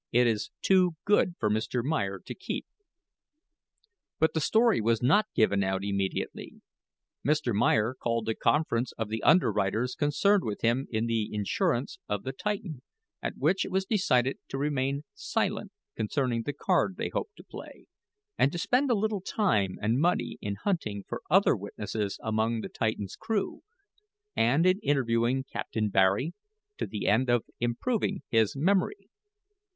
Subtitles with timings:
[0.11, 1.83] It is too good for Mr.
[1.83, 2.65] Meyer to keep."
[4.17, 6.59] But the story was not given out immediately.
[7.23, 7.53] Mr.
[7.53, 12.31] Meyer called a conference of the underwriters concerned with him in the insurance of the
[12.31, 12.81] Titan
[13.21, 17.85] at which it was decided to remain silent concerning the card they hoped to play,
[18.39, 22.69] and to spend a little time and money in hunting for other witnesses among the
[22.69, 23.61] Titan's crew,
[24.35, 26.33] and in interviewing Captain Barry,
[26.79, 29.07] to the end of improving his memory.